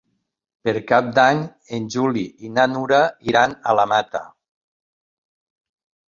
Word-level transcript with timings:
Per 0.67 0.71
Cap 0.91 1.11
d'Any 1.17 1.41
en 1.79 1.85
Juli 1.97 2.23
i 2.47 2.49
na 2.55 2.65
Nura 2.73 3.03
iran 3.33 3.55
a 3.61 3.77
la 3.83 3.87
Mata. 3.93 4.25